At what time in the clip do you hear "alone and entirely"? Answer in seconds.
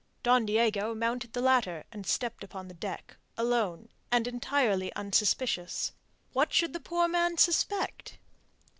3.37-4.91